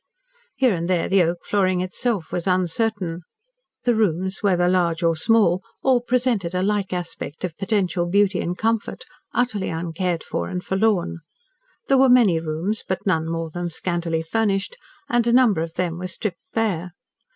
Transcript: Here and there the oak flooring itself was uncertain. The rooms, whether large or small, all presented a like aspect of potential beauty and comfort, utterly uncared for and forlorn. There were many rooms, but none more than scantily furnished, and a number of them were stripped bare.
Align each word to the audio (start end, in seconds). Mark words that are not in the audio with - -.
Here 0.55 0.73
and 0.73 0.87
there 0.89 1.07
the 1.07 1.21
oak 1.21 1.45
flooring 1.45 1.81
itself 1.81 2.31
was 2.31 2.47
uncertain. 2.47 3.21
The 3.83 3.93
rooms, 3.93 4.41
whether 4.41 4.67
large 4.67 5.03
or 5.03 5.15
small, 5.15 5.61
all 5.83 6.01
presented 6.01 6.55
a 6.55 6.63
like 6.63 6.91
aspect 6.91 7.43
of 7.43 7.55
potential 7.59 8.07
beauty 8.07 8.39
and 8.39 8.57
comfort, 8.57 9.05
utterly 9.31 9.69
uncared 9.69 10.23
for 10.23 10.47
and 10.47 10.63
forlorn. 10.63 11.19
There 11.87 11.99
were 11.99 12.09
many 12.09 12.39
rooms, 12.39 12.83
but 12.87 13.05
none 13.05 13.29
more 13.29 13.51
than 13.51 13.69
scantily 13.69 14.23
furnished, 14.23 14.75
and 15.07 15.27
a 15.27 15.31
number 15.33 15.61
of 15.61 15.75
them 15.75 15.99
were 15.99 16.07
stripped 16.07 16.41
bare. 16.51 16.93